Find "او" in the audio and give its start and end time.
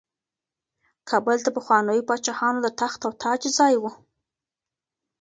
3.07-3.11